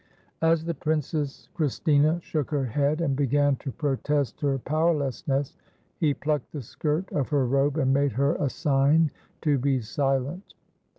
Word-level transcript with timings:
As 0.41 0.65
the 0.65 0.73
Princess 0.73 1.47
Christina 1.53 2.19
shook 2.21 2.49
her 2.49 2.65
head, 2.65 3.01
and 3.01 3.15
began 3.15 3.55
to 3.57 3.71
protest 3.71 4.41
her 4.41 4.57
powerlessness, 4.57 5.55
he 5.99 6.11
plucked 6.15 6.51
the 6.53 6.63
skirt 6.63 7.11
of 7.11 7.29
her 7.29 7.45
robe 7.45 7.77
and 7.77 7.93
made 7.93 8.13
her 8.13 8.33
a 8.37 8.49
sign 8.49 9.11
to 9.41 9.59
be 9.59 9.79
silent. 9.79 10.55